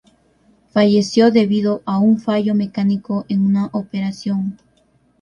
Falleció 0.71 1.29
debido 1.29 1.83
a 1.85 1.99
un 1.99 2.19
fallo 2.19 2.55
mecánico 2.55 3.23
en 3.29 3.45
una 3.45 3.67
operación. 3.67 4.57